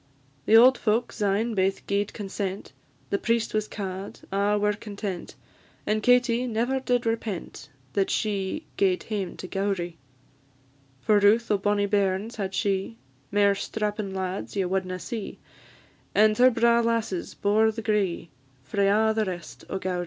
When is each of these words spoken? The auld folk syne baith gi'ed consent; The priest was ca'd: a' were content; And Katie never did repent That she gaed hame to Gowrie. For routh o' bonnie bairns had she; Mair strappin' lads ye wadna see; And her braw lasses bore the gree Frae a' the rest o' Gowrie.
The 0.47 0.55
auld 0.57 0.79
folk 0.79 1.11
syne 1.11 1.53
baith 1.53 1.83
gi'ed 1.85 2.11
consent; 2.11 2.73
The 3.11 3.19
priest 3.19 3.53
was 3.53 3.67
ca'd: 3.67 4.21
a' 4.31 4.57
were 4.57 4.73
content; 4.73 5.35
And 5.85 6.01
Katie 6.01 6.47
never 6.47 6.79
did 6.79 7.05
repent 7.05 7.69
That 7.93 8.09
she 8.09 8.65
gaed 8.77 9.03
hame 9.03 9.37
to 9.37 9.47
Gowrie. 9.47 9.99
For 11.01 11.19
routh 11.19 11.51
o' 11.51 11.57
bonnie 11.59 11.85
bairns 11.85 12.37
had 12.37 12.55
she; 12.55 12.97
Mair 13.29 13.53
strappin' 13.53 14.11
lads 14.11 14.55
ye 14.55 14.65
wadna 14.65 14.97
see; 14.97 15.37
And 16.15 16.35
her 16.39 16.49
braw 16.49 16.79
lasses 16.81 17.35
bore 17.35 17.71
the 17.71 17.83
gree 17.83 18.31
Frae 18.63 18.89
a' 18.89 19.13
the 19.13 19.25
rest 19.25 19.65
o' 19.69 19.77
Gowrie. 19.77 19.99